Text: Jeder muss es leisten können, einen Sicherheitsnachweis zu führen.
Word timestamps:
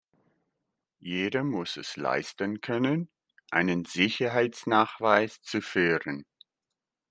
Jeder 0.97 1.43
muss 1.43 1.77
es 1.77 1.95
leisten 1.95 2.59
können, 2.61 3.07
einen 3.51 3.85
Sicherheitsnachweis 3.85 5.43
zu 5.43 5.61
führen. 5.61 6.25